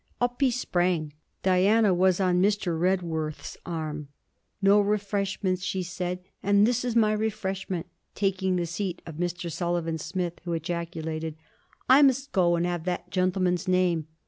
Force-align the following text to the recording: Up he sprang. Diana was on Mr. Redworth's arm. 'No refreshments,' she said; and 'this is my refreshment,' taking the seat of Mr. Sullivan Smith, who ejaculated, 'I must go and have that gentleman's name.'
Up 0.19 0.41
he 0.41 0.49
sprang. 0.49 1.13
Diana 1.43 1.93
was 1.93 2.19
on 2.19 2.41
Mr. 2.41 2.75
Redworth's 2.79 3.55
arm. 3.67 4.07
'No 4.59 4.79
refreshments,' 4.81 5.63
she 5.63 5.83
said; 5.83 6.21
and 6.41 6.65
'this 6.65 6.83
is 6.83 6.95
my 6.95 7.13
refreshment,' 7.13 7.85
taking 8.15 8.55
the 8.55 8.65
seat 8.65 9.03
of 9.05 9.17
Mr. 9.17 9.51
Sullivan 9.51 9.99
Smith, 9.99 10.41
who 10.43 10.53
ejaculated, 10.53 11.35
'I 11.87 12.01
must 12.01 12.31
go 12.31 12.55
and 12.55 12.65
have 12.65 12.85
that 12.85 13.11
gentleman's 13.11 13.67
name.' 13.67 14.07